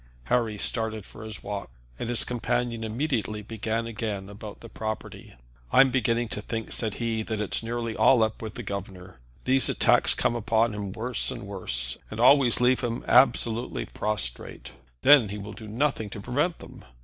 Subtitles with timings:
[0.33, 1.69] Harry started for his walk,
[1.99, 5.35] and his companion immediately began again about the property.
[5.71, 9.19] "I'm beginning to think," said he, "that it's nearly all up with the governor.
[9.45, 14.71] These attacks come upon him worse and worse, and always leave him absolutely prostrate.
[15.03, 16.83] Then he will do nothing to prevent them.